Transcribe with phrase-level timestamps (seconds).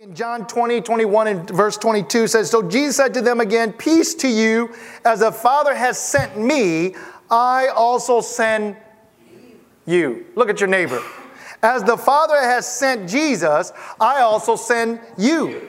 [0.00, 4.14] In John 20, 21, and verse 22 says, So Jesus said to them again, Peace
[4.14, 4.72] to you,
[5.04, 6.94] as the Father has sent me,
[7.28, 8.76] I also send
[9.86, 10.24] you.
[10.36, 11.02] Look at your neighbor.
[11.64, 15.68] As the Father has sent Jesus, I also send you.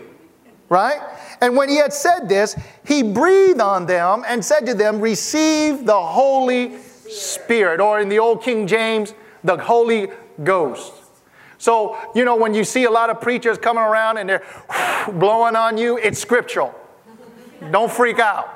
[0.69, 1.01] Right?
[1.41, 2.55] And when he had said this,
[2.85, 6.77] he breathed on them and said to them, Receive the Holy
[7.09, 10.09] Spirit, or in the old King James, the Holy
[10.43, 11.08] Ghost.
[11.59, 14.43] So, you know, when you see a lot of preachers coming around and they're
[15.13, 16.73] blowing on you, it's scriptural.
[17.69, 18.49] Don't freak out.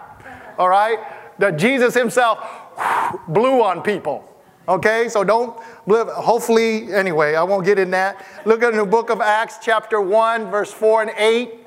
[0.58, 0.98] All right?
[1.38, 2.40] That Jesus himself
[3.28, 4.28] blew on people.
[4.70, 5.10] Okay?
[5.10, 8.26] So don't hopefully anyway, I won't get in that.
[8.46, 11.60] Look at the book of Acts chapter 1 verse 4 and 8.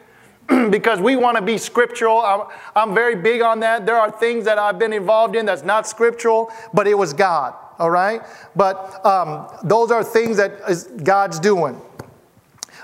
[0.71, 2.21] because we want to be scriptural.
[2.21, 2.43] I'm,
[2.77, 3.85] I'm, very big on that.
[3.85, 7.53] There are things that I've been involved in that's not scriptural, but it was God
[7.79, 8.23] all right?
[8.55, 11.81] But um, those are things that is God's doing.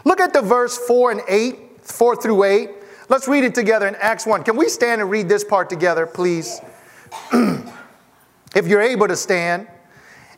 [0.04, 2.70] Look at the verse 4 and 8, 4 through 8.
[3.08, 4.44] Let's read it together in Acts 1.
[4.44, 6.60] Can we stand and read this part together, please?
[7.32, 9.68] if you're able to stand.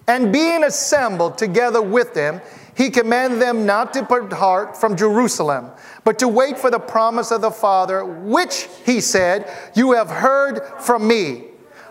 [0.06, 2.40] And being assembled together with them,
[2.76, 5.70] he commanded them not to depart from Jerusalem,
[6.02, 10.60] but to wait for the promise of the Father, which, he said, you have heard
[10.80, 11.44] from me.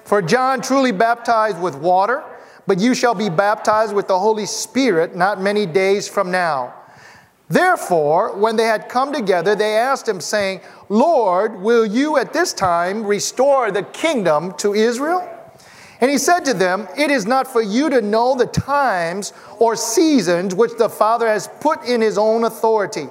[0.03, 2.23] For John truly baptized with water
[2.65, 6.73] but you shall be baptized with the Holy Spirit not many days from now.
[7.49, 12.53] Therefore, when they had come together, they asked him, saying, Lord, will you at this
[12.53, 15.29] time restore the kingdom to Israel?
[15.99, 19.75] And he said to them, It is not for you to know the times or
[19.75, 23.07] seasons which the Father has put in his own authority.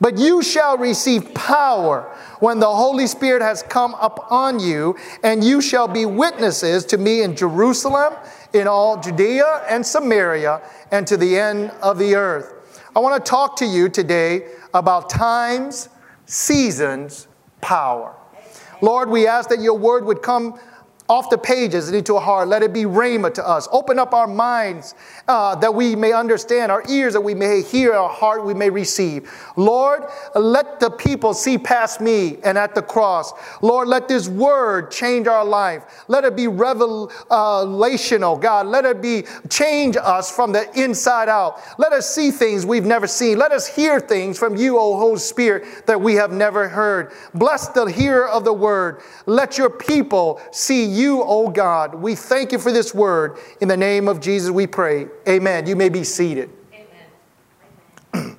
[0.00, 2.02] But you shall receive power
[2.40, 7.22] when the Holy Spirit has come upon you, and you shall be witnesses to me
[7.22, 8.12] in Jerusalem
[8.54, 12.80] in all Judea and Samaria and to the end of the earth.
[12.96, 15.88] I want to talk to you today about times,
[16.26, 17.26] seasons,
[17.60, 18.14] power.
[18.80, 20.58] Lord, we ask that your word would come
[21.08, 22.48] off the pages and into our heart.
[22.48, 23.68] Let it be rhema to us.
[23.72, 24.94] Open up our minds
[25.28, 28.70] uh, that we may understand, our ears that we may hear, our heart we may
[28.70, 29.30] receive.
[29.56, 30.04] Lord,
[30.34, 33.32] let the people see past me and at the cross.
[33.60, 36.04] Lord, let this word change our life.
[36.08, 38.66] Let it be revelational, God.
[38.66, 41.60] Let it be change us from the inside out.
[41.78, 43.38] Let us see things we've never seen.
[43.38, 47.12] Let us hear things from you, O Holy Spirit, that we have never heard.
[47.34, 49.02] Bless the hearer of the word.
[49.26, 51.94] Let your people see you, O God.
[51.94, 53.38] We thank you for this word.
[53.60, 55.06] In the name of Jesus, we pray.
[55.28, 55.66] Amen.
[55.66, 56.50] You may be seated.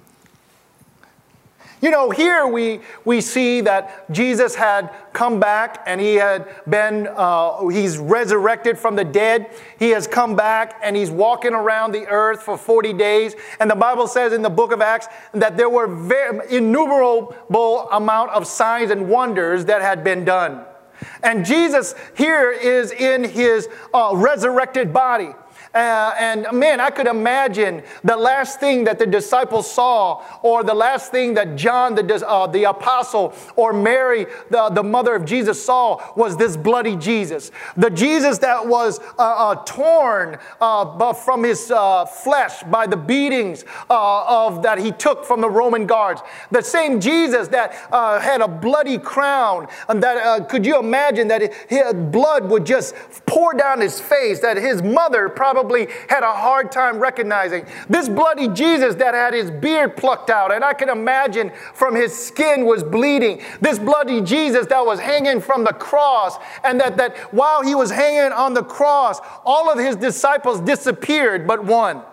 [1.82, 7.08] You know, here we, we see that Jesus had come back and he had been,
[7.16, 9.52] uh, he's resurrected from the dead.
[9.78, 13.36] He has come back and he's walking around the earth for 40 days.
[13.60, 18.32] And the Bible says in the book of Acts that there were very innumerable amount
[18.32, 20.66] of signs and wonders that had been done.
[21.24, 25.34] And Jesus here is in his uh, resurrected body.
[25.76, 30.74] Uh, and man, I could imagine the last thing that the disciples saw, or the
[30.74, 35.64] last thing that John, the, uh, the apostle, or Mary, the, the mother of Jesus,
[35.64, 37.52] saw was this bloody Jesus.
[37.76, 43.66] The Jesus that was uh, uh torn uh, from his uh, flesh by the beatings
[43.90, 46.22] of, that he took from the Roman guards.
[46.52, 47.74] The same Jesus that
[48.22, 53.54] had a bloody crown, and that could you imagine that his blood would just pour
[53.54, 57.66] down his face, that his mother probably probably had a hard time recognizing.
[57.90, 62.16] This bloody Jesus that had his beard plucked out, and I can imagine from his
[62.16, 63.42] skin was bleeding.
[63.62, 67.90] This bloody Jesus that was hanging from the cross, and that, that while he was
[67.90, 72.04] hanging on the cross, all of his disciples disappeared but one.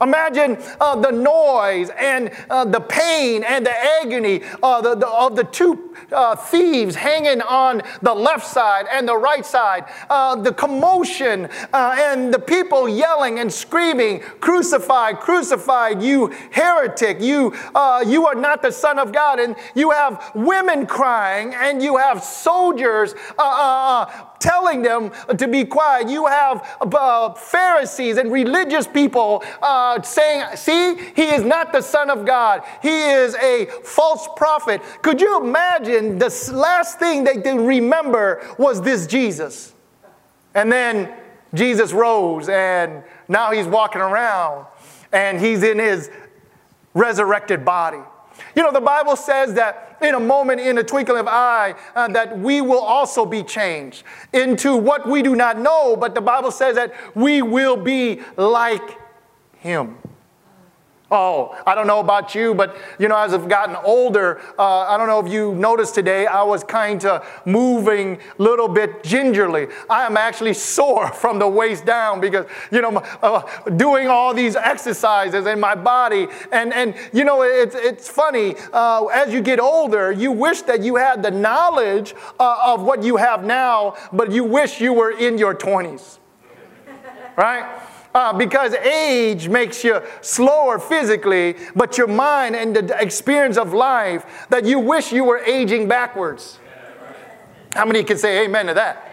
[0.00, 5.36] Imagine uh, the noise and uh, the pain and the agony uh, the, the, of
[5.36, 10.52] the two uh, thieves hanging on the left side and the right side, uh, the
[10.52, 17.54] commotion uh, and the people yelling and screaming, Crucified, crucified, you heretic, you,
[18.06, 19.40] you are not the Son of God.
[19.40, 23.14] And you have women crying and you have soldiers
[24.38, 26.08] telling them to be quiet.
[26.08, 32.10] You have uh, Pharisees and religious people uh, saying, See, he is not the Son
[32.10, 34.82] of God, he is a false prophet.
[35.02, 39.74] Could you imagine the last thing they could remember was this Jesus?
[40.54, 41.12] And then
[41.54, 44.66] Jesus rose, and now he's walking around
[45.12, 46.10] and he's in his
[46.94, 48.00] resurrected body.
[48.56, 52.08] You know, the Bible says that in a moment, in a twinkling of eye, uh,
[52.08, 56.50] that we will also be changed into what we do not know, but the Bible
[56.50, 58.98] says that we will be like
[59.58, 59.98] him.
[61.08, 64.96] Oh, I don't know about you, but you know, as I've gotten older, uh, I
[64.96, 69.68] don't know if you noticed today, I was kind of moving a little bit gingerly.
[69.88, 73.42] I am actually sore from the waist down because, you know, uh,
[73.76, 76.26] doing all these exercises in my body.
[76.50, 80.82] And, and you know, it's, it's funny, uh, as you get older, you wish that
[80.82, 85.12] you had the knowledge uh, of what you have now, but you wish you were
[85.12, 86.18] in your 20s.
[87.36, 87.66] Right?
[88.16, 94.46] Uh, because age makes you slower physically, but your mind and the experience of life
[94.48, 96.58] that you wish you were aging backwards.
[97.74, 99.06] How many can say amen to that?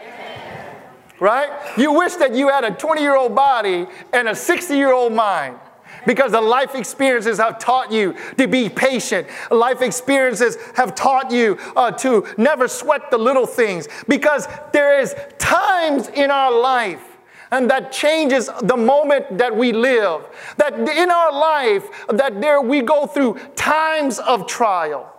[1.20, 1.50] Right?
[1.78, 5.12] You wish that you had a 20 year old body and a 60 year old
[5.12, 5.60] mind
[6.06, 9.28] because the life experiences have taught you to be patient.
[9.52, 15.14] Life experiences have taught you uh, to never sweat the little things because there is
[15.40, 17.13] times in our life
[17.54, 20.26] and that changes the moment that we live.
[20.58, 25.14] That in our life, that there we go through times of trial.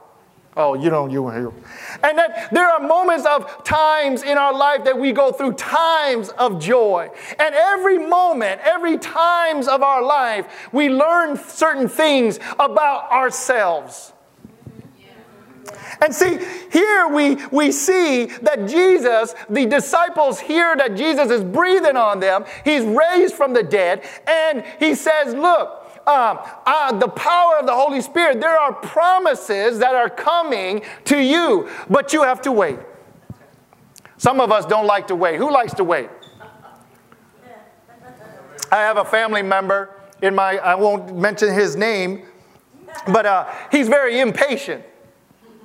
[0.57, 1.53] Oh, you don't, you were here.
[2.03, 6.31] And that there are moments of times in our life that we go through times
[6.31, 7.09] of joy.
[7.39, 14.13] And every moment, every times of our life, we learn certain things about ourselves.
[16.01, 16.39] And see,
[16.71, 22.45] here we, we see that Jesus, the disciples hear that Jesus is breathing on them.
[22.65, 24.05] He's raised from the dead.
[24.27, 29.79] And he says, Look, um, uh, the power of the Holy Spirit, there are promises
[29.79, 32.79] that are coming to you, but you have to wait.
[34.17, 35.37] Some of us don't like to wait.
[35.37, 36.09] Who likes to wait?
[38.71, 42.27] I have a family member in my, I won't mention his name,
[43.07, 44.85] but uh, he's very impatient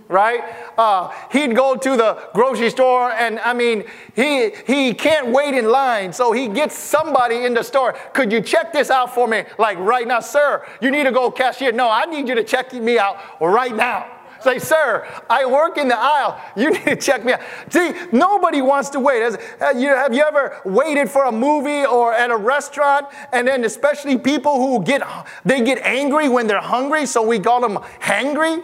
[0.10, 0.42] right?
[0.78, 3.86] Uh, he'd go to the grocery store, and I mean,
[4.16, 7.94] he, he can't wait in line, so he gets somebody in the store.
[8.14, 9.44] Could you check this out for me?
[9.58, 11.72] Like right now, sir, you need to go cashier.
[11.72, 14.16] No, I need you to check me out right now.
[14.42, 16.42] Say, sir, I work in the aisle.
[16.56, 17.42] You need to check me out.
[17.70, 19.38] See, nobody wants to wait.
[19.60, 23.08] Have you ever waited for a movie or at a restaurant?
[23.32, 25.04] And then especially people who get,
[25.46, 28.64] they get angry when they're hungry, so we call them hangry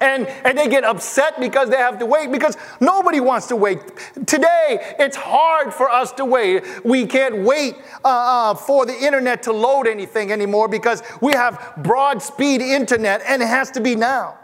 [0.00, 3.80] and, and they get upset because they have to wait because nobody wants to wait.
[4.26, 6.64] Today, it's hard for us to wait.
[6.84, 11.74] We can't wait uh, uh, for the internet to load anything anymore because we have
[11.78, 14.38] broad speed internet and it has to be now.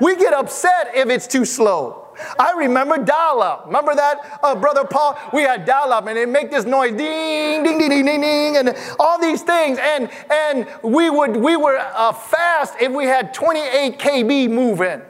[0.00, 2.01] We get upset if it's too slow.
[2.38, 3.66] I remember dial-up.
[3.66, 5.18] Remember that, uh, brother Paul?
[5.32, 8.76] We had dial-up, and it make this noise, ding, ding, ding, ding, ding, ding, and
[8.98, 9.78] all these things.
[9.80, 15.02] And and we would we were uh, fast if we had 28 kb moving.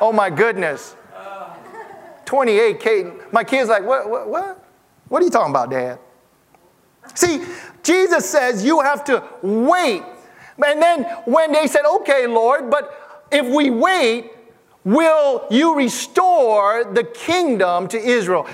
[0.00, 0.96] Oh my goodness,
[2.24, 3.12] 28 K.
[3.30, 4.64] My kids like, what, what, what?
[5.08, 5.98] What are you talking about, Dad?
[7.14, 7.44] See,
[7.82, 10.02] Jesus says you have to wait.
[10.64, 14.30] And then when they said, okay, Lord, but if we wait,
[14.84, 18.46] will you restore the kingdom to Israel?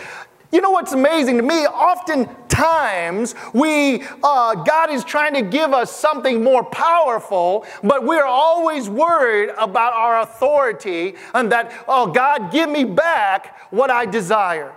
[0.50, 1.66] You know what's amazing to me?
[1.66, 8.88] Oftentimes, we uh, God is trying to give us something more powerful, but we're always
[8.88, 14.74] worried about our authority and that, oh, God, give me back what I desire.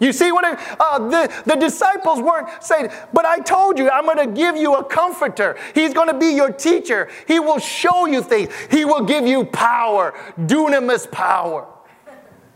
[0.00, 0.46] You see what
[0.80, 4.76] uh, the, the disciples weren't saying, but I told you, I'm going to give you
[4.76, 5.58] a comforter.
[5.74, 7.10] He's going to be your teacher.
[7.28, 8.50] He will show you things.
[8.70, 11.68] He will give you power, dunamis power.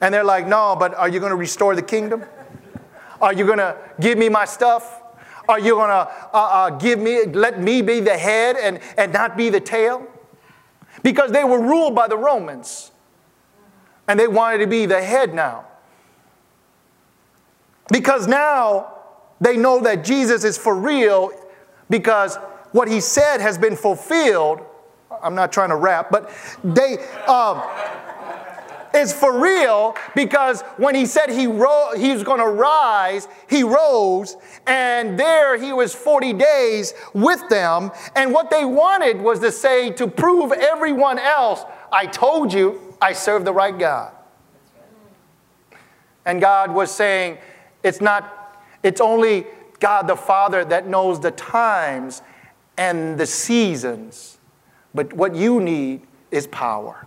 [0.01, 2.25] And they're like, no, but are you going to restore the kingdom?
[3.21, 5.03] Are you going to give me my stuff?
[5.47, 9.13] Are you going to uh, uh, give me, let me be the head and, and
[9.13, 10.07] not be the tail?
[11.03, 12.91] Because they were ruled by the Romans.
[14.09, 15.67] And they wanted to be the head now.
[17.91, 18.95] Because now
[19.41, 21.31] they know that Jesus is for real
[21.91, 22.37] because
[22.73, 24.61] what he said has been fulfilled.
[25.23, 26.31] I'm not trying to rap, but
[26.65, 27.63] they um,
[28.95, 33.63] is for real because when he said he, ro- he was going to rise, he
[33.63, 34.37] rose,
[34.67, 37.91] and there he was 40 days with them.
[38.15, 43.13] And what they wanted was to say, to prove everyone else, I told you I
[43.13, 44.13] serve the right God.
[46.25, 47.39] And God was saying,
[47.85, 49.47] it's not, it's only
[49.79, 52.23] God the Father that knows the times
[52.77, 54.39] and the seasons.
[54.95, 57.07] But what you need is power.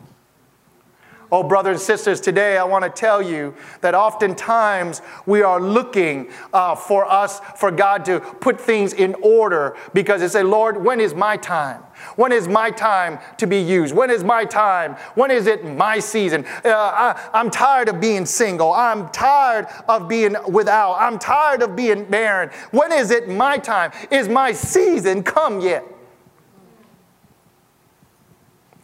[1.29, 6.29] Oh, brothers and sisters, today I want to tell you that oftentimes we are looking
[6.53, 11.01] uh, for us, for God to put things in order because they say, Lord, when
[11.01, 11.84] is my time?
[12.16, 13.96] When is my time to be used?
[13.96, 14.96] When is my time?
[15.16, 16.46] When is it my season?
[16.63, 18.72] Uh, I, I'm tired of being single.
[18.72, 20.96] I'm tired of being without.
[20.96, 22.50] I'm tired of being barren.
[22.72, 23.92] When is it my time?
[24.12, 25.84] Is my season come yet?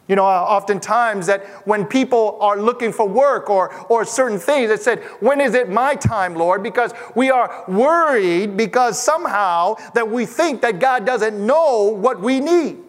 [0.06, 4.82] You know, oftentimes that when people are looking for work or, or certain things, it
[4.82, 6.62] said, when is it my time, Lord?
[6.62, 12.38] Because we are worried because somehow that we think that God doesn't know what we
[12.38, 12.83] need.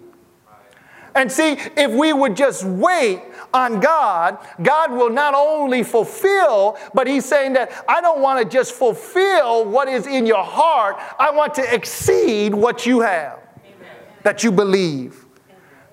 [1.15, 3.21] And see, if we would just wait
[3.53, 8.49] on God, God will not only fulfill, but He's saying that I don't want to
[8.49, 13.95] just fulfill what is in your heart, I want to exceed what you have, Amen.
[14.23, 15.25] that you believe.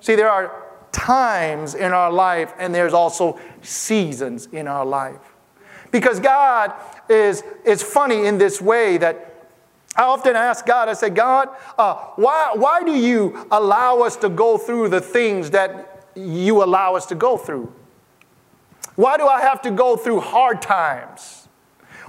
[0.00, 5.20] See, there are times in our life, and there's also seasons in our life.
[5.92, 6.72] Because God
[7.08, 9.31] is, is funny in this way that
[9.94, 14.28] I often ask God, I say, God, uh, why, why do you allow us to
[14.28, 17.72] go through the things that you allow us to go through?
[18.96, 21.41] Why do I have to go through hard times?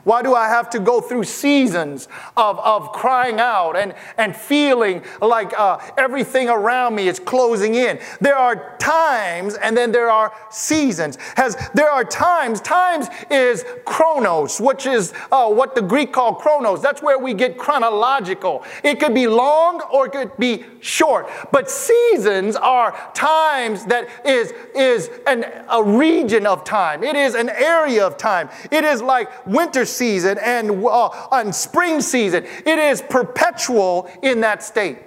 [0.03, 5.01] Why do I have to go through seasons of, of crying out and, and feeling
[5.21, 7.99] like uh, everything around me is closing in?
[8.19, 11.17] There are times and then there are seasons.
[11.35, 16.81] Has, there are times, times is chronos, which is uh, what the Greek call chronos.
[16.81, 18.65] That's where we get chronological.
[18.83, 21.29] It could be long or it could be short.
[21.51, 27.49] But seasons are times that is, is an, a region of time, it is an
[27.49, 28.49] area of time.
[28.69, 32.43] It is like winter season and, uh, and spring season.
[32.43, 34.97] It is perpetual in that state.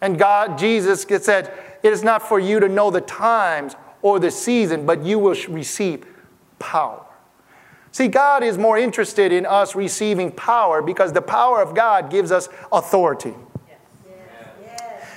[0.00, 4.30] And God, Jesus said, It is not for you to know the times or the
[4.30, 6.06] season, but you will receive
[6.58, 7.04] power.
[7.90, 12.30] See, God is more interested in us receiving power because the power of God gives
[12.30, 13.34] us authority.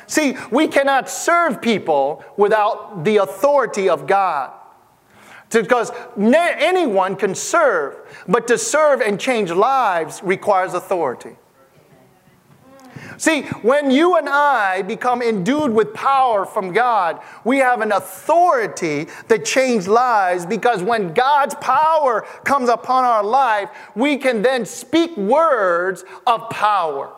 [0.08, 4.51] See, we cannot serve people without the authority of God.
[5.51, 11.36] Because anyone can serve, but to serve and change lives requires authority.
[13.17, 19.08] See, when you and I become endued with power from God, we have an authority
[19.29, 25.15] to change lives because when God's power comes upon our life, we can then speak
[25.17, 27.13] words of power.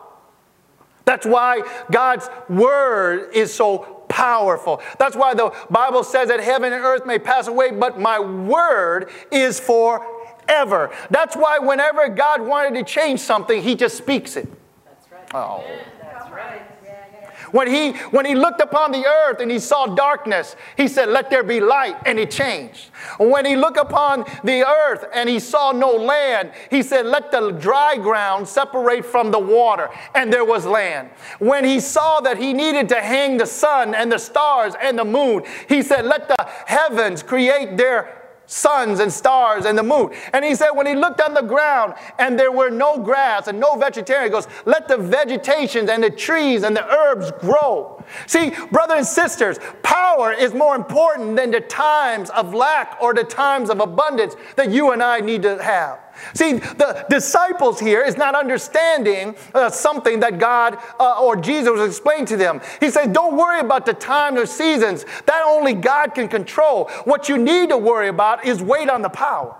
[1.06, 4.80] That's why God's word is so powerful.
[4.96, 9.10] That's why the Bible says that heaven and earth may pass away, but my word
[9.32, 10.92] is forever.
[11.10, 14.48] That's why whenever God wanted to change something, he just speaks it.
[14.84, 15.34] That's right.
[15.34, 15.64] Oh.
[17.54, 21.30] When he, when he looked upon the earth and he saw darkness, he said, Let
[21.30, 22.90] there be light, and it changed.
[23.18, 27.52] When he looked upon the earth and he saw no land, he said, Let the
[27.52, 31.10] dry ground separate from the water, and there was land.
[31.38, 35.04] When he saw that he needed to hang the sun and the stars and the
[35.04, 40.10] moon, he said, Let the heavens create their suns and stars and the moon.
[40.32, 43.58] And he said, when he looked on the ground and there were no grass and
[43.58, 47.93] no vegetarian, he goes, let the vegetations and the trees and the herbs grow.
[48.26, 53.24] See, brothers and sisters, power is more important than the times of lack or the
[53.24, 56.00] times of abundance that you and I need to have.
[56.32, 62.28] See, the disciples here is not understanding uh, something that God uh, or Jesus explained
[62.28, 62.60] to them.
[62.80, 65.04] He said, Don't worry about the times or seasons.
[65.26, 66.88] That only God can control.
[67.04, 69.56] What you need to worry about is wait on the power.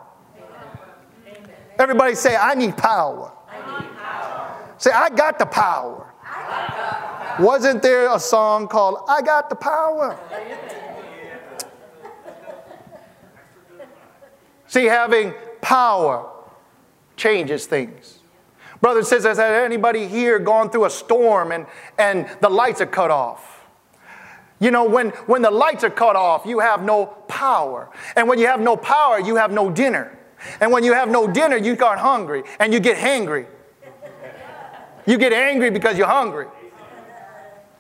[1.27, 1.51] Amen.
[1.79, 3.33] Everybody say, I need power.
[3.49, 4.75] I need power.
[4.79, 6.14] Say, I got the power.
[7.39, 7.41] Got.
[7.41, 10.19] Wasn't there a song called I Got the Power?
[14.67, 16.31] See, having power
[17.17, 18.19] changes things.
[18.81, 21.67] Brothers and sisters, has anybody here gone through a storm and,
[21.99, 23.65] and the lights are cut off?
[24.61, 27.91] You know, when, when the lights are cut off, you have no power.
[28.17, 30.19] And when you have no power, you have no dinner.
[30.61, 33.47] And when you have no dinner, you get hungry and you get hangry.
[35.07, 36.47] You get angry because you're hungry.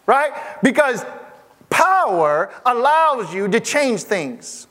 [0.06, 0.32] Right?
[0.62, 1.04] Because
[1.70, 4.66] power allows you to change things.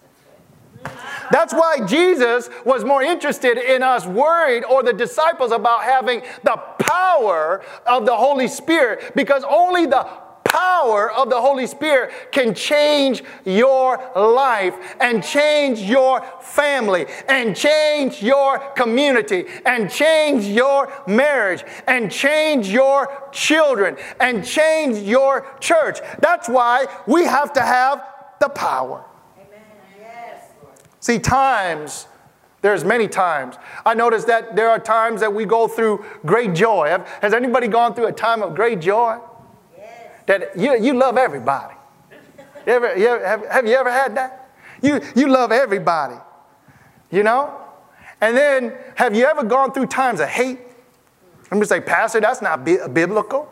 [1.31, 6.57] That's why Jesus was more interested in us worried or the disciples about having the
[6.79, 10.07] power of the Holy Spirit because only the
[10.53, 18.21] power of the Holy Spirit can change your life and change your family and change
[18.21, 25.97] your community and change your marriage and change your children and change your church.
[26.19, 28.05] That's why we have to have
[28.39, 29.03] the power.
[30.99, 32.07] See, times,
[32.61, 33.55] there's many times.
[33.83, 36.95] I notice that there are times that we go through great joy.
[37.23, 39.17] Has anybody gone through a time of great joy?
[40.25, 41.75] That you, you love everybody.
[42.65, 44.51] You ever, you ever, have, have you ever had that?
[44.81, 46.15] You, you love everybody,
[47.11, 47.59] you know?
[48.21, 50.59] And then, have you ever gone through times of hate?
[51.51, 53.51] Let me say, Pastor, that's not bi- biblical.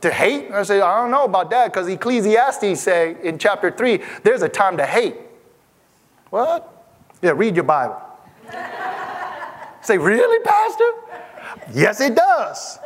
[0.00, 0.50] To hate?
[0.50, 4.48] I say, I don't know about that because Ecclesiastes say in chapter 3, there's a
[4.48, 5.16] time to hate.
[6.30, 6.70] What?
[7.22, 8.02] Yeah, read your Bible.
[9.82, 10.90] say, really, Pastor?
[11.72, 12.78] Yes, it does.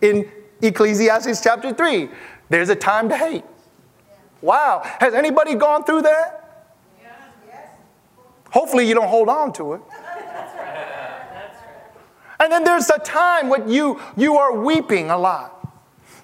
[0.00, 0.30] In
[0.62, 2.08] Ecclesiastes chapter 3,
[2.48, 3.44] there's a time to hate.
[4.42, 4.82] Wow.
[4.84, 6.36] Has anybody gone through that?
[8.50, 9.80] Hopefully, you don't hold on to it.
[12.40, 15.56] And then there's a time when you, you are weeping a lot.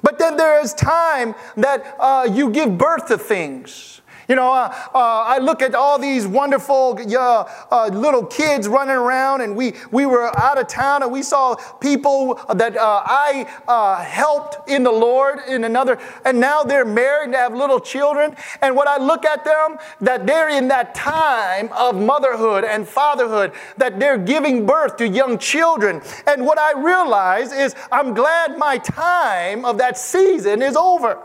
[0.02, 4.00] But then there is time that uh, you give birth to things.
[4.28, 9.42] You know, uh, uh, I look at all these wonderful uh, little kids running around,
[9.42, 14.02] and we, we were out of town and we saw people that uh, I uh,
[14.02, 18.34] helped in the Lord in another, and now they're married and have little children.
[18.62, 23.52] And when I look at them, that they're in that time of motherhood and fatherhood,
[23.76, 26.02] that they're giving birth to young children.
[26.26, 31.22] And what I realize is I'm glad my time of that season is over.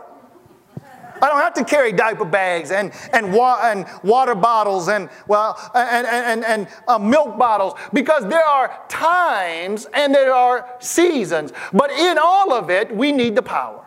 [1.22, 5.56] I don't have to carry diaper bags and, and, wa- and water bottles and, well,
[5.72, 11.52] and, and, and, uh, milk bottles because there are times and there are seasons.
[11.72, 13.86] But in all of it, we need the power.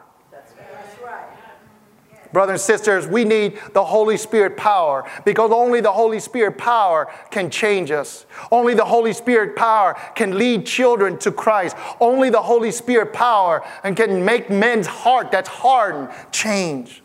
[2.35, 7.09] Brothers and sisters, we need the Holy Spirit power because only the Holy Spirit power
[7.31, 8.25] can change us.
[8.51, 11.77] Only the Holy Spirit power can lead children to Christ.
[12.01, 17.01] Only the Holy Spirit power and can make men's heart that's hardened change.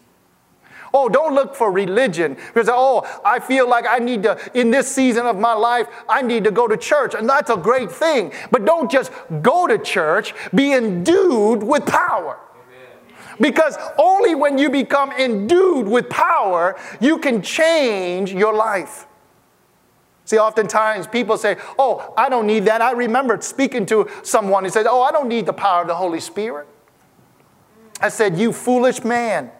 [0.93, 4.93] Oh, don't look for religion because, oh, I feel like I need to, in this
[4.93, 7.15] season of my life, I need to go to church.
[7.15, 8.33] And that's a great thing.
[8.51, 12.39] But don't just go to church, be endued with power.
[13.41, 19.07] Because only when you become endued with power, you can change your life.
[20.27, 22.83] See, oftentimes people say, Oh, I don't need that.
[22.83, 25.95] I remember speaking to someone who said, Oh, I don't need the power of the
[25.95, 26.69] Holy Spirit.
[28.01, 29.51] I said, You foolish man.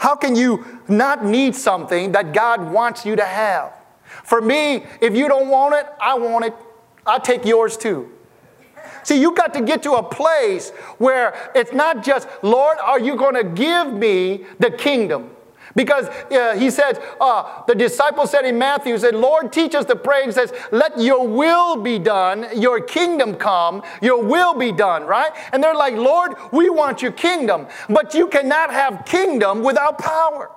[0.00, 3.74] How can you not need something that God wants you to have?
[4.24, 6.54] For me, if you don't want it, I want it.
[7.04, 8.10] I'll take yours too.
[9.02, 13.14] See, you got to get to a place where it's not just, Lord, are you
[13.14, 15.32] going to give me the kingdom?
[15.76, 19.96] Because uh, he said, uh, the disciple said in Matthew, said, Lord, teach us to
[19.96, 20.24] pray.
[20.24, 25.30] He says, let your will be done, your kingdom come, your will be done, right?
[25.52, 27.68] And they're like, Lord, we want your kingdom.
[27.88, 30.50] But you cannot have kingdom without power.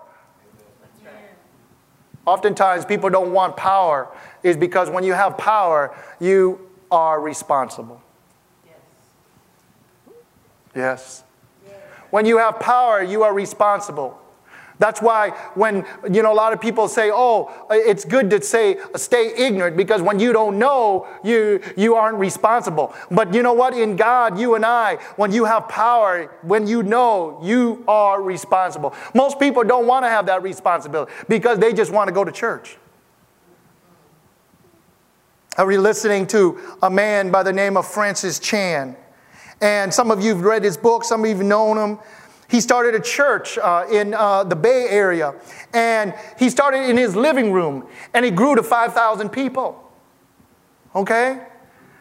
[2.25, 4.07] Oftentimes, people don't want power,
[4.43, 8.01] is because when you have power, you are responsible.
[10.73, 11.23] Yes.
[11.67, 11.77] Yes.
[12.09, 14.22] When you have power, you are responsible.
[14.79, 18.77] That's why when you know a lot of people say, "Oh, it's good to say
[18.95, 23.73] stay ignorant because when you don't know, you you aren't responsible." But you know what?
[23.73, 28.93] In God, you and I, when you have power, when you know, you are responsible.
[29.13, 32.31] Most people don't want to have that responsibility because they just want to go to
[32.31, 32.77] church.
[35.55, 38.97] I was listening to a man by the name of Francis Chan.
[39.61, 41.99] And some of you have read his book, some of you have known him.
[42.53, 45.33] He started a church uh, in uh, the Bay Area,
[45.73, 49.91] and he started in his living room, and he grew to 5,000 people.
[50.93, 51.47] Okay?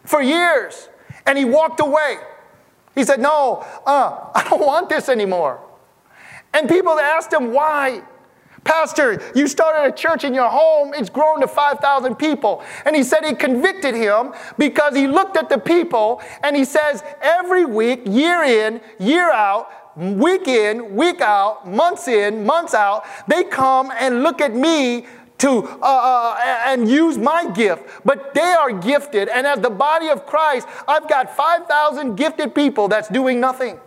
[0.03, 0.89] For years.
[1.25, 2.17] And he walked away.
[2.93, 5.59] He said, No, uh, I don't want this anymore.
[6.53, 8.03] And people asked him why.
[8.63, 12.63] Pastor, you started a church in your home, it's grown to 5,000 people.
[12.85, 17.03] And he said he convicted him because he looked at the people and he says,
[17.21, 23.43] every week, year in, year out, week in, week out, months in, months out, they
[23.43, 25.05] come and look at me
[25.39, 29.27] to uh, uh, and use my gift, but they are gifted.
[29.27, 33.79] And as the body of Christ, I've got 5,000 gifted people that's doing nothing.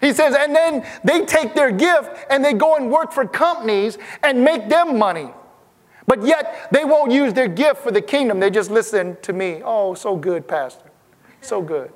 [0.00, 3.98] He says, and then they take their gift and they go and work for companies
[4.22, 5.30] and make them money.
[6.06, 8.40] But yet they won't use their gift for the kingdom.
[8.40, 9.62] They just listen to me.
[9.64, 10.90] Oh, so good, Pastor.
[11.40, 11.92] So good.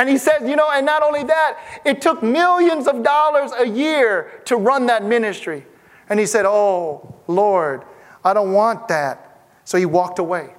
[0.00, 3.68] And he says, you know, and not only that, it took millions of dollars a
[3.68, 5.66] year to run that ministry.
[6.08, 7.84] And he said, Oh, Lord,
[8.24, 9.42] I don't want that.
[9.64, 10.54] So he walked away.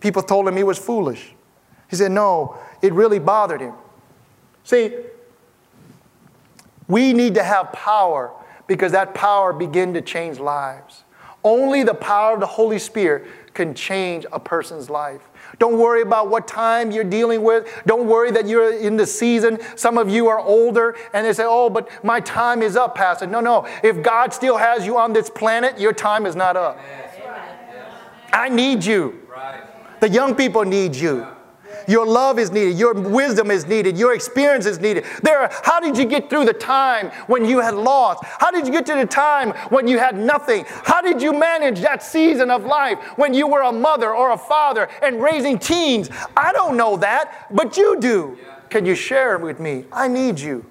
[0.00, 1.34] People told him he was foolish.
[1.90, 3.74] He said, No, it really bothered him.
[4.64, 4.94] See,
[6.88, 8.32] we need to have power
[8.66, 11.04] Because that power begin to change lives.
[11.42, 15.22] Only the power of the Holy Spirit can change a person's life.
[15.58, 17.68] Don't worry about what time you're dealing with.
[17.86, 19.58] Don't worry that you're in the season.
[19.76, 23.26] Some of you are older and they say, Oh, but my time is up, Pastor.
[23.26, 23.66] No, no.
[23.82, 26.78] If God still has you on this planet, your time is not up.
[28.32, 29.26] I need you.
[30.00, 31.26] The young people need you.
[31.86, 32.78] Your love is needed.
[32.78, 33.96] Your wisdom is needed.
[33.98, 35.04] Your experience is needed.
[35.22, 38.24] There, are, how did you get through the time when you had lost?
[38.24, 40.64] How did you get to the time when you had nothing?
[40.66, 44.38] How did you manage that season of life when you were a mother or a
[44.38, 46.10] father and raising teens?
[46.36, 48.38] I don't know that, but you do.
[48.68, 49.84] Can you share it with me?
[49.92, 50.64] I need you.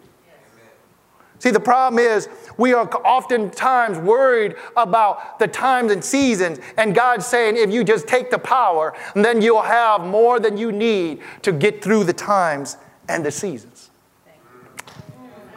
[1.39, 7.25] See, the problem is we are oftentimes worried about the times and seasons, and God's
[7.25, 11.53] saying, if you just take the power, then you'll have more than you need to
[11.53, 12.75] get through the times
[13.07, 13.89] and the seasons.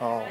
[0.01, 0.25] Oh.
[0.25, 0.27] oh.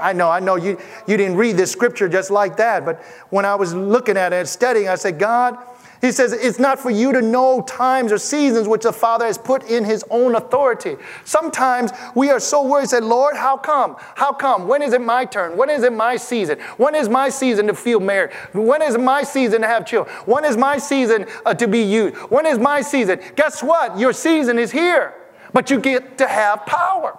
[0.00, 3.44] I know, I know you, you didn't read this scripture just like that, but when
[3.44, 5.58] I was looking at it, studying, I said, God,
[6.00, 9.36] he says, It's not for you to know times or seasons which the Father has
[9.36, 10.96] put in His own authority.
[11.24, 13.96] Sometimes we are so worried, say, Lord, how come?
[14.14, 14.68] How come?
[14.68, 15.56] When is it my turn?
[15.56, 16.58] When is it my season?
[16.76, 18.32] When is my season to feel married?
[18.52, 20.14] When is my season to have children?
[20.24, 22.16] When is my season uh, to be used?
[22.30, 23.20] When is my season?
[23.34, 23.98] Guess what?
[23.98, 25.14] Your season is here,
[25.52, 27.18] but you get to have power.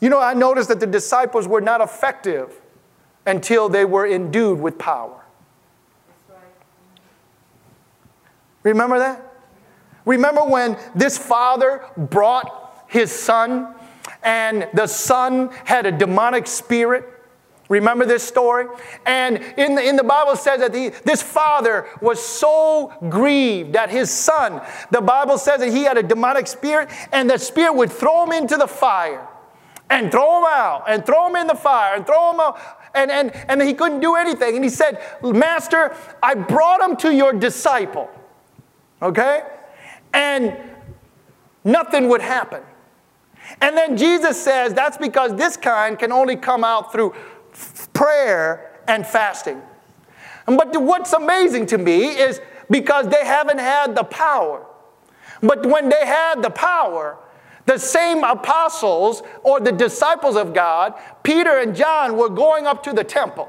[0.00, 2.60] You know, I noticed that the disciples were not effective
[3.26, 5.24] until they were endued with power.
[8.62, 9.34] Remember that?
[10.04, 13.74] Remember when this father brought his son
[14.22, 17.10] and the son had a demonic spirit?
[17.68, 18.66] Remember this story?
[19.06, 23.88] And in the, in the Bible says that the, this father was so grieved that
[23.88, 24.60] his son,
[24.90, 28.32] the Bible says that he had a demonic spirit and the spirit would throw him
[28.32, 29.26] into the fire
[29.88, 32.58] and throw him out and throw him in the fire and throw him out
[32.94, 34.54] and, and, and he couldn't do anything.
[34.54, 38.10] And he said, Master, I brought him to your disciple.
[39.02, 39.42] Okay?
[40.12, 40.56] And
[41.64, 42.62] nothing would happen.
[43.60, 47.14] And then Jesus says that's because this kind can only come out through
[47.52, 49.60] f- prayer and fasting.
[50.46, 54.66] But what's amazing to me is because they haven't had the power.
[55.42, 57.18] But when they had the power,
[57.66, 62.92] the same apostles or the disciples of God, Peter and John, were going up to
[62.92, 63.48] the temple.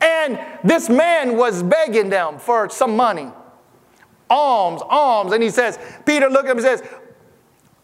[0.00, 3.30] And this man was begging them for some money.
[4.28, 5.32] Alms, alms.
[5.32, 6.82] And he says, Peter looked at him and says,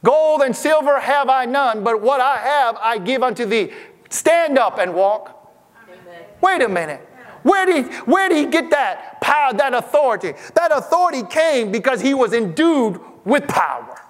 [0.04, 3.72] Gold and silver have I none, but what I have I give unto thee.
[4.10, 5.52] Stand up and walk.
[5.84, 6.22] Amen.
[6.40, 7.04] Wait a minute.
[7.42, 10.34] Where did, he, where did he get that power, that authority?
[10.54, 14.00] That authority came because he was endued with power.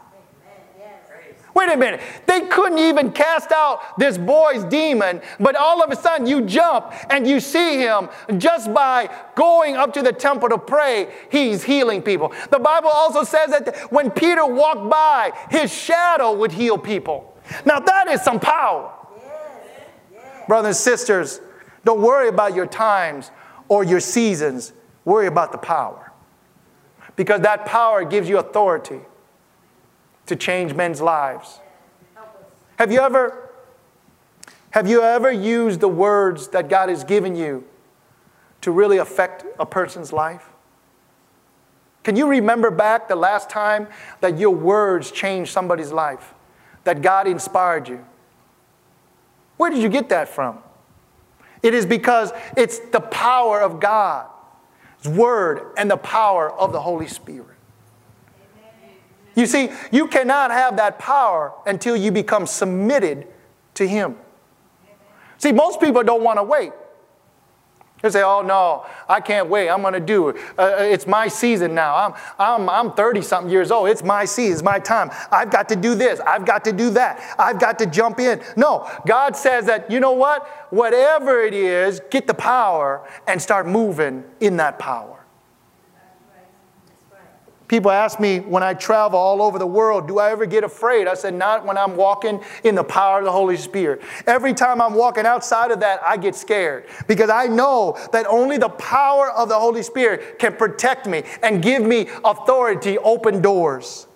[1.58, 2.00] Wait a minute.
[2.26, 6.92] They couldn't even cast out this boy's demon, but all of a sudden you jump
[7.10, 12.00] and you see him just by going up to the temple to pray, he's healing
[12.00, 12.32] people.
[12.52, 17.36] The Bible also says that when Peter walked by, his shadow would heal people.
[17.64, 18.92] Now that is some power.
[20.46, 21.40] Brothers and sisters,
[21.84, 23.32] don't worry about your times
[23.66, 24.72] or your seasons,
[25.04, 26.12] worry about the power.
[27.16, 29.00] Because that power gives you authority
[30.28, 31.60] to change men's lives.
[32.76, 33.50] Have you ever
[34.70, 37.64] have you ever used the words that God has given you
[38.60, 40.50] to really affect a person's life?
[42.04, 43.88] Can you remember back the last time
[44.20, 46.34] that your words changed somebody's life?
[46.84, 48.04] That God inspired you?
[49.56, 50.58] Where did you get that from?
[51.62, 54.26] It is because it's the power of God,
[55.02, 57.57] God's word and the power of the Holy Spirit.
[59.38, 63.29] You see, you cannot have that power until you become submitted
[63.74, 64.16] to Him.
[65.37, 66.72] See, most people don't want to wait.
[68.03, 69.68] They say, oh no, I can't wait.
[69.68, 70.37] I'm going to do it.
[70.59, 71.94] Uh, uh it's my season now.
[71.94, 73.88] I'm, I'm, I'm 30 something years old.
[73.88, 74.55] It's my season.
[74.55, 75.11] It's my time.
[75.31, 76.18] I've got to do this.
[76.20, 77.37] I've got to do that.
[77.38, 78.40] I've got to jump in.
[78.57, 80.48] No, God says that, you know what?
[80.70, 85.17] Whatever it is, get the power and start moving in that power.
[87.68, 91.07] People ask me when I travel all over the world, do I ever get afraid?
[91.07, 94.00] I said, not when I'm walking in the power of the Holy Spirit.
[94.26, 98.57] Every time I'm walking outside of that, I get scared because I know that only
[98.57, 104.07] the power of the Holy Spirit can protect me and give me authority, open doors.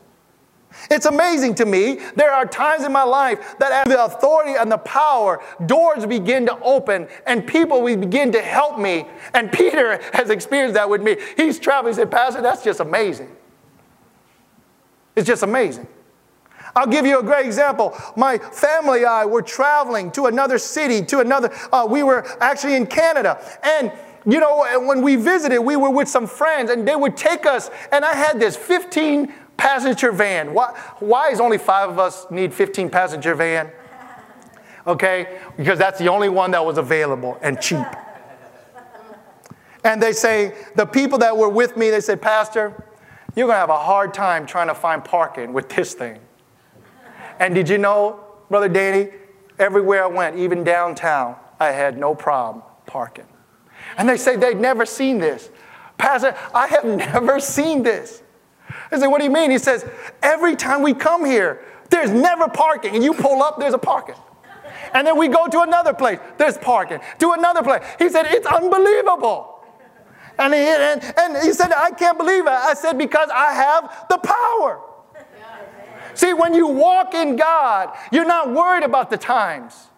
[0.90, 2.00] It's amazing to me.
[2.16, 6.46] There are times in my life that as the authority and the power, doors begin
[6.46, 9.06] to open and people will begin to help me.
[9.34, 11.16] And Peter has experienced that with me.
[11.36, 11.92] He's traveling.
[11.92, 13.28] He said, Pastor, that's just amazing.
[15.16, 15.86] It's just amazing.
[16.74, 17.94] I'll give you a great example.
[18.16, 22.76] My family and I were traveling to another city, to another, uh, we were actually
[22.76, 23.38] in Canada.
[23.62, 23.92] And
[24.24, 27.70] you know, when we visited, we were with some friends and they would take us,
[27.90, 30.54] and I had this 15 passenger van.
[30.54, 30.68] Why,
[31.00, 33.70] why is only five of us need 15 passenger van?
[34.86, 37.86] Okay, because that's the only one that was available and cheap.
[39.84, 42.84] And they say, the people that were with me, they say, Pastor,
[43.34, 46.18] you're going to have a hard time trying to find parking with this thing.
[47.38, 49.10] And did you know, Brother Danny,
[49.58, 53.26] everywhere I went, even downtown, I had no problem parking.
[53.96, 55.50] And they say they'd never seen this.
[55.98, 58.22] Pastor, I have never seen this.
[58.90, 59.50] I said, What do you mean?
[59.50, 59.84] He says,
[60.22, 62.94] Every time we come here, there's never parking.
[62.94, 64.16] And you pull up, there's a parking.
[64.94, 67.00] And then we go to another place, there's parking.
[67.20, 67.82] To another place.
[67.98, 69.51] He said, It's unbelievable.
[70.38, 72.50] And he, and, and he said, I can't believe it.
[72.50, 74.80] I said, Because I have the power.
[76.14, 79.88] See, when you walk in God, you're not worried about the times.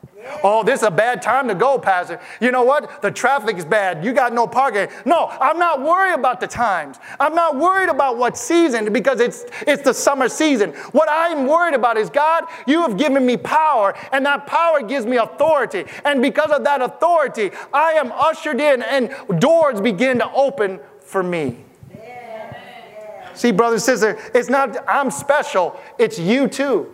[0.43, 2.21] Oh, this is a bad time to go, Pastor.
[2.41, 3.03] You know what?
[3.03, 4.05] The traffic is bad.
[4.05, 4.89] You got no parking.
[5.05, 6.99] No, I'm not worried about the times.
[7.21, 10.73] I'm not worried about what season because it's, it's the summer season.
[10.93, 15.07] What I'm worried about is God, you have given me power, and that power gives
[15.07, 15.85] me authority.
[16.05, 19.11] And because of that authority, I am ushered in, and
[19.41, 21.65] doors begin to open for me.
[23.35, 26.91] See, brother and sisters, it's not I'm special, it's you too.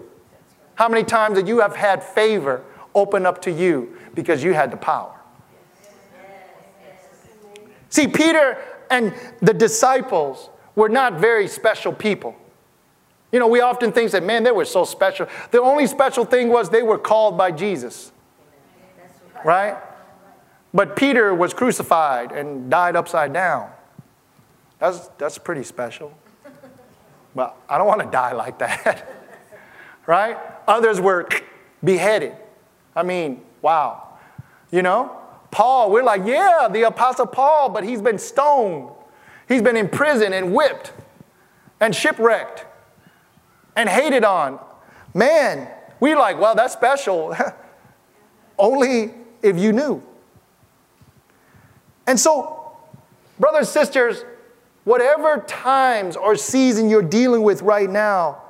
[0.75, 4.71] How many times that you have had favor open up to you because you had
[4.71, 5.17] the power.
[7.89, 8.59] See, Peter
[8.91, 12.37] and the disciples were not very special people.
[13.33, 15.27] You know, we often think that, man, they were so special.
[15.51, 18.13] The only special thing was they were called by Jesus.
[19.45, 19.77] Right?
[20.75, 23.71] But Peter was crucified and died upside down.
[24.79, 26.17] That's, that's pretty special.
[27.35, 29.09] But I don't want to die like that.
[30.07, 30.37] right?
[30.67, 31.29] Others were
[31.85, 32.35] beheaded.
[32.95, 34.19] I mean, wow.
[34.71, 35.17] You know,
[35.51, 38.91] Paul, we're like, yeah, the Apostle Paul, but he's been stoned.
[39.49, 40.93] He's been imprisoned and whipped
[41.81, 42.67] and shipwrecked
[43.77, 44.61] and hated on.
[45.13, 47.35] Man, we like, well, that's special.
[48.59, 50.03] Only if you knew.
[52.07, 52.77] And so,
[53.39, 54.25] brothers and sisters,
[54.85, 58.43] whatever times or season you're dealing with right now,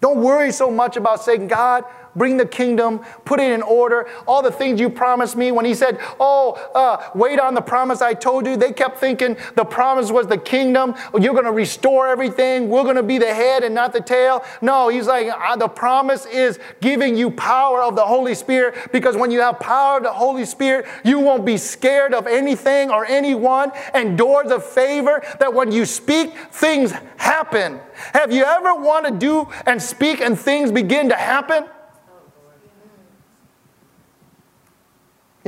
[0.00, 1.84] don't worry so much about saying, God,
[2.16, 4.08] bring the kingdom, put it in order.
[4.26, 8.02] All the things you promised me when he said, Oh, uh, wait on the promise
[8.02, 10.94] I told you, they kept thinking the promise was the kingdom.
[11.18, 12.68] You're going to restore everything.
[12.68, 14.44] We're going to be the head and not the tail.
[14.60, 19.16] No, he's like, uh, the promise is giving you power of the Holy Spirit because
[19.16, 23.06] when you have power of the Holy Spirit, you won't be scared of anything or
[23.06, 27.80] anyone and doors of favor that when you speak, things happen.
[28.12, 31.64] Have you ever want to do and speak and things begin to happen?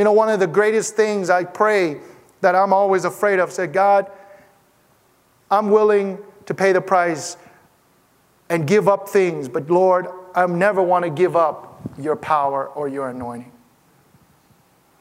[0.01, 2.01] You know, one of the greatest things I pray
[2.41, 4.11] that I'm always afraid of, say, God,
[5.51, 7.37] I'm willing to pay the price
[8.49, 12.89] and give up things, but Lord, I never want to give up your power or
[12.89, 13.53] your anointing.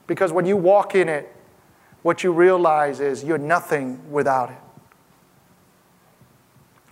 [0.06, 1.34] Because when you walk in it,
[2.02, 4.58] what you realize is you're nothing without it.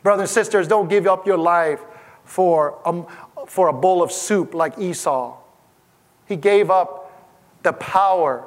[0.02, 1.82] Brothers and sisters, don't give up your life
[2.24, 3.04] for a,
[3.48, 5.36] for a bowl of soup like Esau.
[6.26, 6.97] He gave up
[7.64, 8.46] the power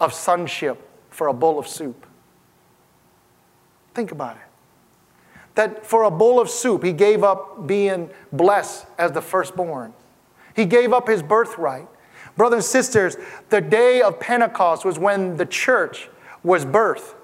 [0.00, 0.78] of sonship
[1.10, 2.06] for a bowl of soup.
[3.94, 4.42] Think about it.
[5.54, 9.92] That for a bowl of soup, he gave up being blessed as the firstborn.
[10.54, 11.88] He gave up his birthright.
[12.36, 13.16] Brothers and sisters,
[13.48, 16.08] the day of Pentecost was when the church
[16.44, 17.14] was birthed.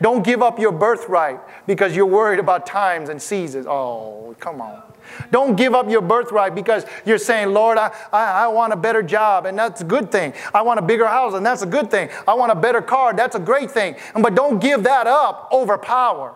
[0.00, 3.66] Don't give up your birthright because you're worried about times and seasons.
[3.66, 4.82] Oh, come on.
[5.30, 9.02] Don't give up your birthright because you're saying, Lord, I, I, I, want a better
[9.02, 10.32] job, and that's a good thing.
[10.52, 12.10] I want a bigger house, and that's a good thing.
[12.26, 13.96] I want a better car, that's a great thing.
[14.14, 16.34] But don't give that up over power,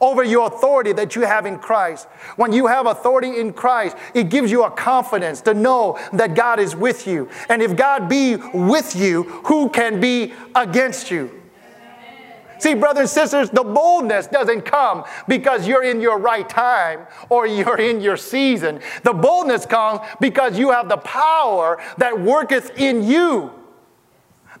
[0.00, 2.06] over your authority that you have in Christ.
[2.36, 6.60] When you have authority in Christ, it gives you a confidence to know that God
[6.60, 7.28] is with you.
[7.48, 11.39] And if God be with you, who can be against you?
[12.60, 17.46] See, brothers and sisters, the boldness doesn't come because you're in your right time or
[17.46, 18.80] you're in your season.
[19.02, 23.50] The boldness comes because you have the power that worketh in you.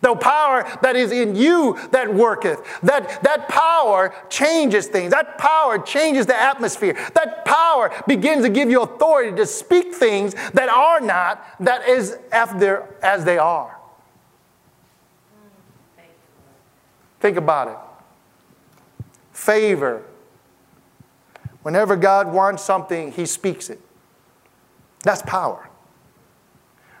[0.00, 2.62] The power that is in you that worketh.
[2.82, 5.12] That, that power changes things.
[5.12, 6.94] That power changes the atmosphere.
[7.14, 12.16] That power begins to give you authority to speak things that are not, that is
[12.32, 13.76] after as they are.
[17.20, 17.89] Think about it
[19.40, 20.02] favor.
[21.62, 23.80] Whenever God wants something, He speaks it.
[25.02, 25.68] That's power.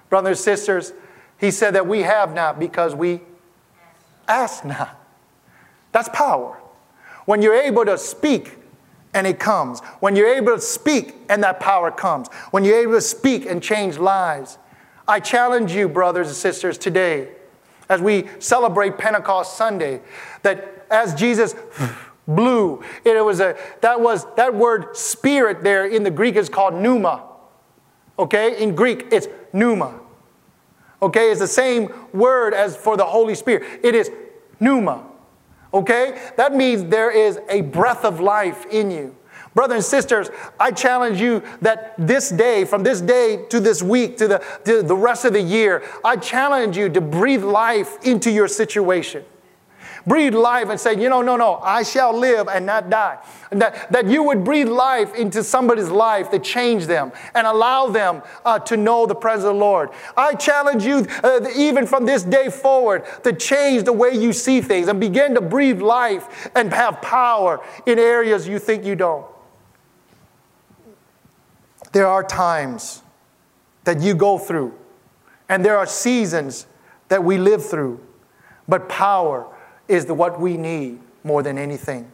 [0.08, 0.92] Brothers and sisters,
[1.38, 3.20] he said that we have not because we
[4.26, 4.98] ask not.
[5.92, 6.58] That's power.
[7.26, 8.56] When you're able to speak
[9.14, 12.94] and it comes, when you're able to speak and that power comes, when you're able
[12.94, 14.58] to speak and change lives.
[15.06, 17.28] I challenge you, brothers and sisters, today,
[17.88, 20.00] as we celebrate Pentecost Sunday,
[20.42, 21.54] that as Jesus
[22.26, 26.74] blew, it was a that was that word spirit there in the Greek is called
[26.74, 27.24] pneuma.
[28.18, 29.98] Okay, in Greek it's pneuma.
[31.02, 33.80] Okay, it's the same word as for the Holy Spirit.
[33.82, 34.10] It is
[34.58, 35.06] pneuma.
[35.72, 36.30] Okay?
[36.36, 39.16] That means there is a breath of life in you.
[39.54, 40.30] Brothers and sisters,
[40.60, 44.82] I challenge you that this day, from this day to this week, to the, to
[44.82, 49.24] the rest of the year, I challenge you to breathe life into your situation
[50.10, 53.16] breathe life and say, you know, no, no, I shall live and not die.
[53.52, 57.86] And that, that you would breathe life into somebody's life to change them and allow
[57.86, 59.90] them uh, to know the presence of the Lord.
[60.16, 64.60] I challenge you, uh, even from this day forward, to change the way you see
[64.60, 69.24] things and begin to breathe life and have power in areas you think you don't.
[71.92, 73.04] There are times
[73.84, 74.76] that you go through,
[75.48, 76.66] and there are seasons
[77.06, 78.00] that we live through,
[78.66, 79.46] but power
[79.90, 82.10] is the, what we need more than anything.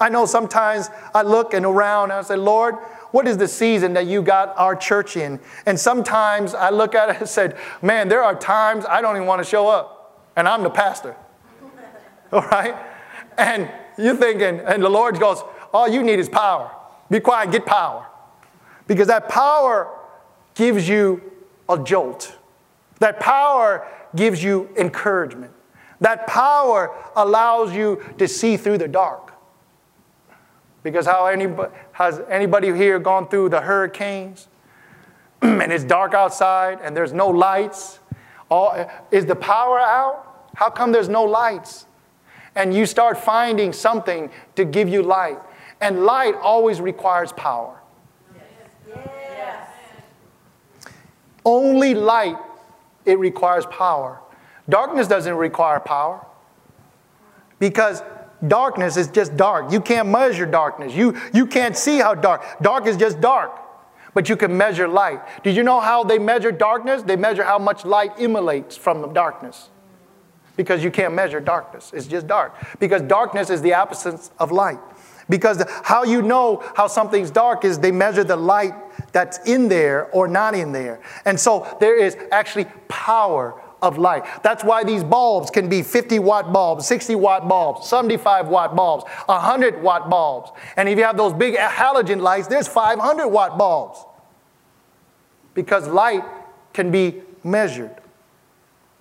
[0.00, 2.76] I know sometimes I look and around and I say, Lord,
[3.10, 5.38] what is the season that you got our church in?
[5.66, 9.28] And sometimes I look at it and said, man, there are times I don't even
[9.28, 11.14] want to show up, and I'm the pastor.
[12.32, 12.74] All right?
[13.38, 16.70] And you're thinking, and the Lord goes, all you need is power.
[17.08, 18.06] Be quiet, get power.
[18.86, 19.96] Because that power
[20.54, 21.22] gives you
[21.68, 22.36] a jolt.
[22.98, 25.53] That power gives you encouragement.
[26.04, 29.32] That power allows you to see through the dark.
[30.82, 34.48] Because how anybody, has anybody here gone through the hurricanes
[35.42, 38.00] and it's dark outside and there's no lights?
[38.50, 40.50] All, is the power out?
[40.56, 41.86] How come there's no lights?
[42.54, 45.38] And you start finding something to give you light.
[45.80, 47.80] And light always requires power.
[48.86, 49.70] Yes.
[51.46, 52.36] Only light,
[53.06, 54.20] it requires power.
[54.68, 56.24] Darkness doesn't require power
[57.58, 58.02] because
[58.46, 59.72] darkness is just dark.
[59.72, 60.94] You can't measure darkness.
[60.94, 62.42] You, you can't see how dark.
[62.62, 63.52] Dark is just dark,
[64.14, 65.20] but you can measure light.
[65.42, 67.02] Did you know how they measure darkness?
[67.02, 69.68] They measure how much light emanates from the darkness
[70.56, 71.92] because you can't measure darkness.
[71.94, 74.78] It's just dark because darkness is the absence of light.
[75.28, 78.74] Because how you know how something's dark is they measure the light
[79.12, 81.00] that's in there or not in there.
[81.24, 84.24] And so there is actually power of light.
[84.42, 89.04] That's why these bulbs can be 50 watt bulbs, 60 watt bulbs, 75 watt bulbs,
[89.26, 90.50] 100 watt bulbs.
[90.76, 94.04] And if you have those big halogen lights, there's 500 watt bulbs.
[95.52, 96.24] Because light
[96.72, 97.94] can be measured.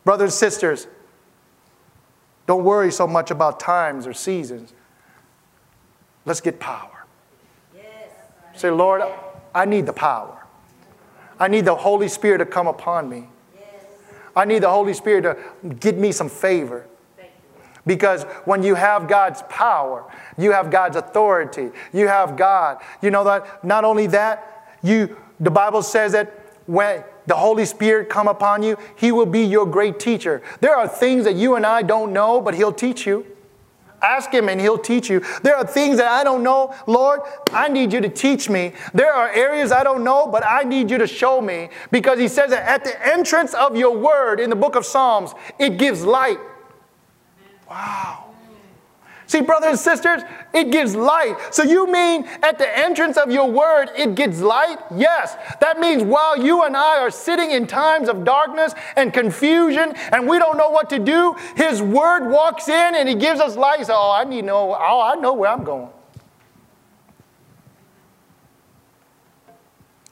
[0.04, 0.88] Brothers and sisters,
[2.46, 4.74] don't worry so much about times or seasons.
[6.26, 7.06] Let's get power.
[7.76, 8.10] Yes.
[8.54, 9.02] Say, Lord,
[9.56, 10.46] I need the power.
[11.40, 13.30] I need the Holy Spirit to come upon me.
[14.36, 16.88] I need the Holy Spirit to give me some favor.
[17.86, 20.06] Because when you have God's power,
[20.38, 22.78] you have God's authority, you have God.
[23.02, 26.32] You know that not only that, you the Bible says that
[26.66, 30.42] when the Holy Spirit come upon you, he will be your great teacher.
[30.62, 33.26] There are things that you and I don't know, but he'll teach you.
[34.04, 35.22] Ask Him and He'll teach you.
[35.42, 36.76] There are things that I don't know.
[36.86, 38.74] Lord, I need you to teach me.
[38.94, 42.28] There are areas I don't know, but I need you to show me because He
[42.28, 46.04] says that at the entrance of your word in the book of Psalms, it gives
[46.04, 46.40] light.
[47.70, 48.23] Wow.
[49.34, 50.22] See, brothers and sisters,
[50.54, 51.36] it gives light.
[51.50, 54.78] So you mean at the entrance of your word, it gives light?
[54.96, 55.36] Yes.
[55.60, 60.30] That means while you and I are sitting in times of darkness and confusion and
[60.30, 63.88] we don't know what to do, his word walks in and he gives us light.
[63.88, 65.90] So, oh, I need to know, oh, I know where I'm going.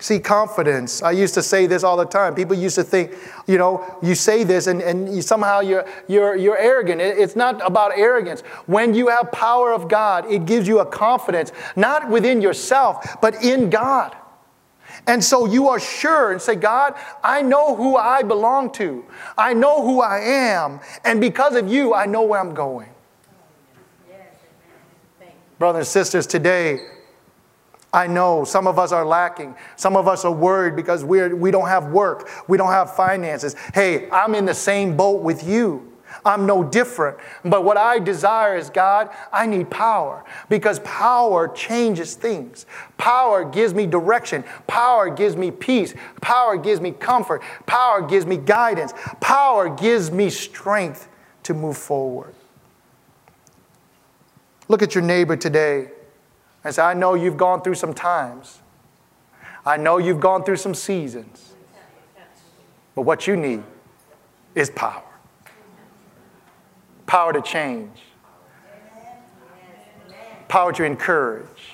[0.01, 1.03] See, confidence.
[1.03, 2.33] I used to say this all the time.
[2.33, 3.13] People used to think,
[3.45, 6.99] you know, you say this and, and you, somehow you're, you're, you're arrogant.
[6.99, 8.41] It, it's not about arrogance.
[8.65, 13.43] When you have power of God, it gives you a confidence, not within yourself, but
[13.43, 14.17] in God.
[15.05, 19.05] And so you are sure and say, God, I know who I belong to.
[19.37, 20.79] I know who I am.
[21.05, 22.89] And because of you, I know where I'm going.
[24.09, 24.17] Yes,
[25.59, 26.79] Brothers and sisters, today,
[27.93, 29.55] I know some of us are lacking.
[29.75, 32.29] Some of us are worried because we're, we don't have work.
[32.47, 33.55] We don't have finances.
[33.73, 35.87] Hey, I'm in the same boat with you.
[36.25, 37.17] I'm no different.
[37.43, 42.65] But what I desire is God, I need power because power changes things.
[42.97, 44.43] Power gives me direction.
[44.67, 45.93] Power gives me peace.
[46.21, 47.41] Power gives me comfort.
[47.65, 48.93] Power gives me guidance.
[49.19, 51.09] Power gives me strength
[51.43, 52.33] to move forward.
[54.67, 55.91] Look at your neighbor today
[56.63, 58.59] and say, I know you've gone through some times.
[59.65, 61.53] I know you've gone through some seasons.
[62.95, 63.63] But what you need
[64.53, 65.03] is power
[67.11, 67.91] power to change,
[70.47, 71.73] power to encourage,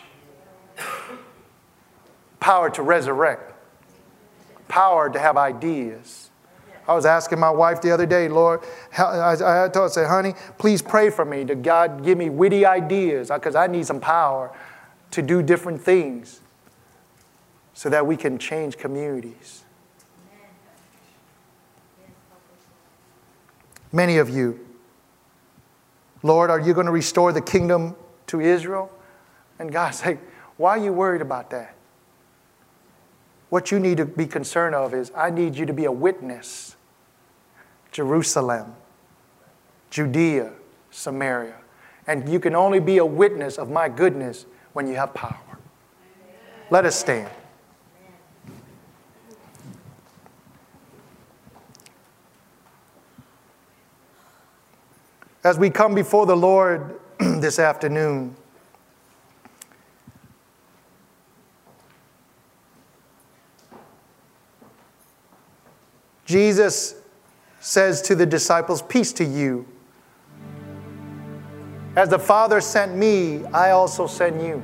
[2.39, 3.53] power to resurrect,
[4.67, 6.31] power to have ideas.
[6.87, 8.61] I was asking my wife the other day, Lord,
[8.97, 12.31] I, I told her, I said, honey, please pray for me to God give me
[12.31, 14.51] witty ideas because I need some power
[15.11, 16.41] to do different things
[17.73, 19.63] so that we can change communities.
[23.91, 24.67] Many of you
[26.23, 27.95] Lord, are you going to restore the kingdom
[28.27, 28.91] to Israel?
[29.59, 30.19] And God's like,
[30.57, 31.75] why are you worried about that?
[33.49, 36.75] What you need to be concerned of is I need you to be a witness.
[37.91, 38.75] Jerusalem,
[39.89, 40.51] Judea,
[40.91, 41.55] Samaria.
[42.05, 44.45] And you can only be a witness of my goodness
[44.77, 45.57] when you have power.
[46.69, 47.31] Let us stand.
[55.43, 58.35] As we come before the Lord this afternoon,
[66.25, 66.93] Jesus
[67.59, 69.65] says to the disciples, Peace to you.
[71.97, 74.61] As the Father sent me, I also send you.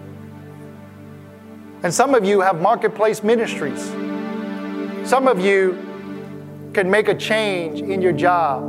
[1.82, 3.84] And some of you have marketplace ministries.
[5.04, 8.62] Some of you can make a change in your job.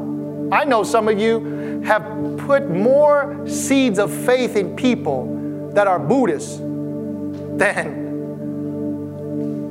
[0.50, 2.02] I know some of you have
[2.38, 8.02] put more seeds of faith in people that are Buddhists than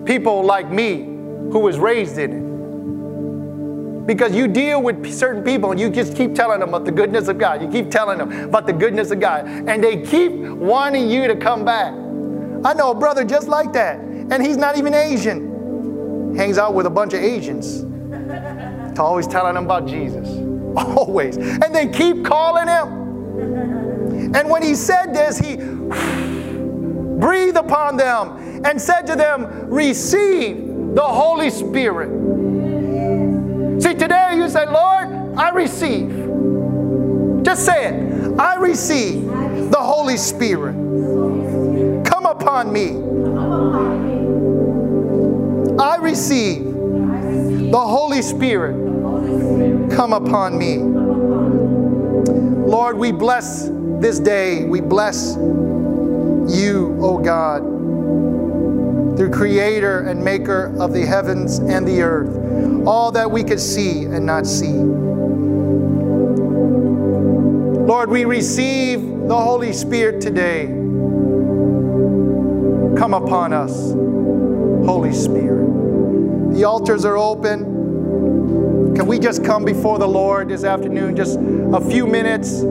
[0.06, 1.02] people like me
[1.52, 2.43] who was raised in it.
[4.06, 7.30] Because you deal with certain people and you just keep telling them about the goodness
[7.30, 7.62] of God.
[7.62, 9.46] You keep telling them about the goodness of God.
[9.46, 11.94] And they keep wanting you to come back.
[12.66, 14.00] I know a brother just like that.
[14.00, 16.36] And he's not even Asian.
[16.36, 17.82] Hangs out with a bunch of Asians.
[17.82, 20.28] To always telling them about Jesus.
[20.76, 21.38] Always.
[21.38, 24.36] And they keep calling him.
[24.36, 25.56] And when he said this, he
[27.20, 32.23] breathed upon them and said to them, Receive the Holy Spirit.
[33.94, 36.10] See, today you say, Lord, I receive.
[37.44, 38.40] Just say it.
[38.40, 40.74] I receive the Holy Spirit.
[42.04, 42.90] Come upon me.
[45.80, 50.78] I receive the Holy Spirit come upon me.
[52.68, 53.70] Lord, we bless
[54.00, 54.66] this day.
[54.66, 57.64] We bless you, O God,
[59.18, 64.06] the creator and maker of the heavens and the earth, all that we could see
[64.06, 64.74] and not see.
[67.86, 70.66] Lord, we receive the Holy Spirit today.
[72.98, 76.54] Come upon us, Holy Spirit.
[76.54, 78.96] The altars are open.
[78.96, 82.64] Can we just come before the Lord this afternoon, just a few minutes?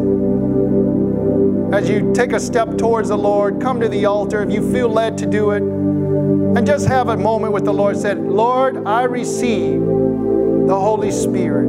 [1.73, 4.91] As you take a step towards the Lord, come to the altar if you feel
[4.91, 5.63] led to do it.
[5.63, 7.97] And just have a moment with the Lord.
[7.97, 11.67] Said, Lord, I receive the Holy Spirit.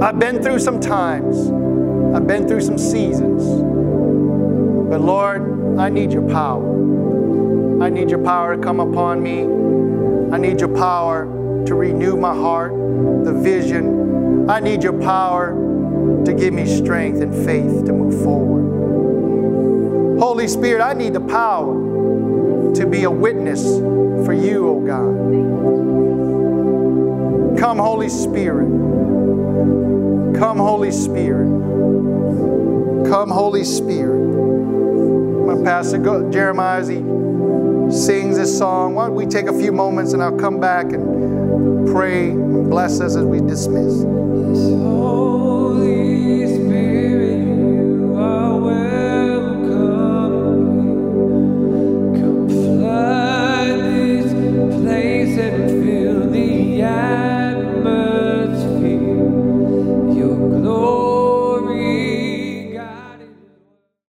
[0.00, 1.50] I've been through some times,
[2.14, 3.42] I've been through some seasons.
[4.88, 7.82] But Lord, I need your power.
[7.82, 9.40] I need your power to come upon me.
[10.32, 11.24] I need your power
[11.66, 12.72] to renew my heart,
[13.24, 14.48] the vision.
[14.48, 15.69] I need your power
[16.24, 20.18] to give me strength and faith to move forward.
[20.20, 21.74] Holy Spirit, I need the power
[22.74, 23.62] to be a witness
[24.24, 25.30] for you, oh God.
[27.58, 28.68] Come, Holy Spirit.
[30.38, 31.48] Come, Holy Spirit.
[33.08, 34.20] Come, Holy Spirit.
[35.46, 36.98] My pastor Jeremiah, he
[37.90, 41.88] sings this song, why don't we take a few moments and I'll come back and
[41.90, 44.89] pray and bless us as we dismiss.